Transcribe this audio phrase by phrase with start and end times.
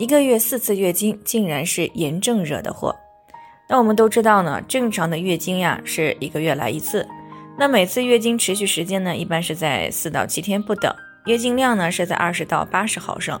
[0.00, 2.96] 一个月四次月经，竟然是炎症惹的祸。
[3.68, 7.06] 那我们都知道呢，正常的月经呀是一个月来一次。
[7.58, 10.90] 那每次月经持续时间呢，一般是在四到七天不等，
[11.26, 13.38] 月经量呢是在二十到八十毫升。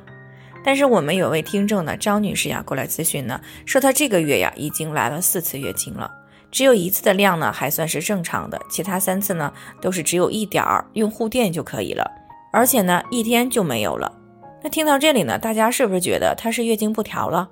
[0.62, 6.10] 但是我们有位听众呢，张女士呀过来咨询呢，说她这个月呀已经来了四次月经了，
[6.50, 9.50] 只有一次的量呢还算是正常的，其他三次呢
[9.80, 12.04] 都是只有一点儿，用护垫就可以了，
[12.52, 14.19] 而且呢一天就没有了。
[14.62, 17.48] 那听到这里呢，大家是不是觉得她是月经不调了？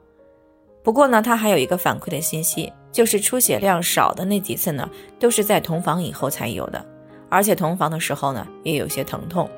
[0.82, 6.84] 不过呢，她还有一个反馈的信息，就是出血量少的那几次呢，都是在同房以后才有的，
[7.28, 9.48] 而且同房的时候呢，也有些疼痛。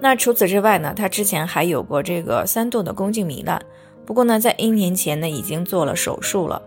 [0.00, 3.60] 那除此之外呢，她之前还有过这个三度的宫颈糜烂，
[4.04, 6.60] 不过呢，在一年前呢，已经做了手术了。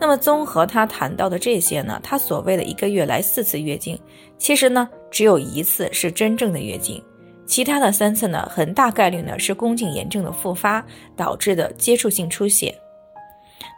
[0.00, 3.98] 那么综合她谈到的这些呢，她所谓的一个月来四次月经，
[4.38, 7.02] 其实呢，只有一次是真正的月经。
[7.48, 10.84] 其他的三次呢，很大概率呢是宫颈炎症的复发
[11.16, 12.78] 导致的接触性出血。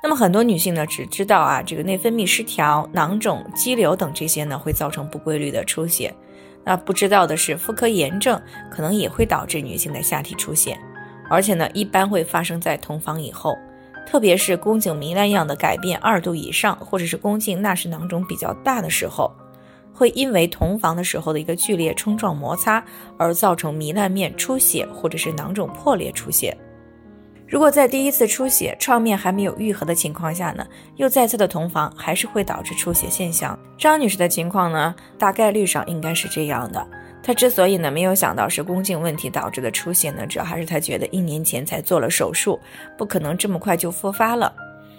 [0.02, 6.12] 那么很多女性呢只知道啊，这个内分泌失调、囊肿、肌瘤等这些呢会造成不规律的出血，
[6.64, 8.40] 那不知道的是妇科炎症
[8.70, 10.76] 可能也会导致女性的下体出血，
[11.28, 13.56] 而且呢一般会发生在同房以后，
[14.04, 19.30] 特别是宫颈糜烂样的改变二度以上，或者是宫颈纳氏囊肿比较大的时候。
[19.92, 22.82] 会因为同房的时候的一个剧烈冲撞摩擦
[23.18, 26.56] 而造成糜烂面出血，或者是囊肿破裂出血。
[27.46, 30.64] 如果在第一次出血创面还没有愈合的情况下呢，
[30.96, 33.58] 又再次的同房，还是会导致出血现象。
[33.76, 36.86] 张女士的情况呢，大概率上应该是这样的。
[37.22, 42.58] 她之所以呢没有想到是宫颈问题导致的出血呢，主要还是她觉得一年前才做了手术，
[42.96, 44.54] 不可能这么快就复发了。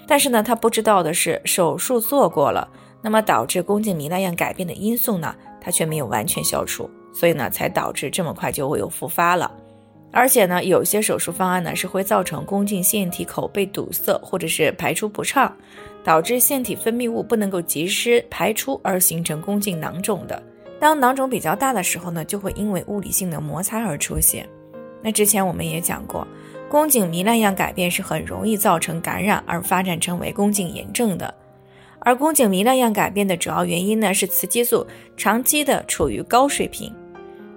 [0.05, 2.67] 但是呢，她不知道的是手术做过了。
[3.01, 9.51] 那么导致宫颈糜烂样改变的因素呢，它却没有完全消除，所以呢，才导致这么快就会有复发了。
[10.13, 15.55] 而且呢，有些手术方案呢是会造成宫颈腺体口被堵塞，或者是排出不畅，
[16.03, 20.43] 导致腺体分泌物不能够及时排出，而形成宫颈囊肿的。
[20.79, 24.45] 当囊肿比较大的时候呢，就会因为物理性的摩擦而出血。
[25.01, 26.27] 那之前我们也讲过，
[26.69, 31.33] 宫颈糜烂样改变是很容易造成感染而发展成为宫颈炎症的。
[32.03, 34.85] 而宫颈糜烂样改变的主要原因呢，是雌激素
[35.15, 36.91] 长期的处于高水平，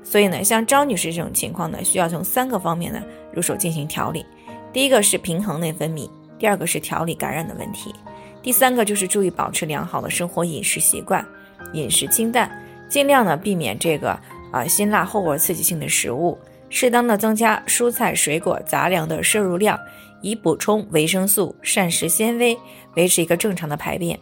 [0.02, 4.24] 所以呢，像张女士这种情况呢，需要从三个方面呢入手进行调理。
[4.70, 7.94] 第一个是平衡内分泌，第二个是调理感染的问题，
[8.42, 11.24] 第三个就是注意保持良好的生活饮食习惯，
[11.72, 12.50] 饮食清淡，
[12.86, 14.10] 尽量呢避免这个
[14.52, 16.38] 啊辛辣后味刺激性的食物，
[16.68, 19.78] 适当的增加蔬菜水果杂粮的摄入量，
[20.20, 22.58] 以补充维生素、膳食纤维，
[22.96, 24.18] 维持一个正常的排便。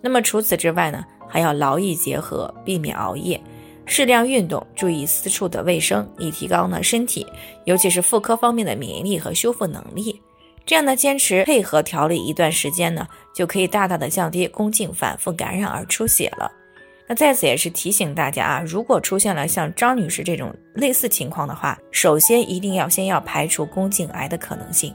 [0.00, 3.40] 那么除此之外呢，还要劳逸结合，避免熬夜，
[3.84, 7.26] 适量运动，注意私处的卫生，以提高呢身体，
[7.64, 10.20] 尤其是妇科方面的免疫力和修复能力。
[10.66, 16.50] 这样呢坚持配合调理一段时间呢，就可以大大的降低宫颈反复感染而出血了。
[17.08, 24.94] 那在此也是提醒大家啊，如果出现了像张女士这种类似情况的话，首先一定要先要排除宫颈癌的可能性。